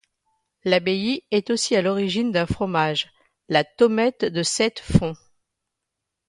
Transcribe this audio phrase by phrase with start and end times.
[0.63, 3.11] L'abbaye est aussi à l'origine d'un fromage,
[3.49, 5.15] la Tomette de Sept Fons.